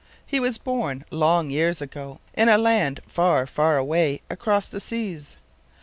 [0.25, 5.37] He was born, long years ago, in a land far, far away across the seas.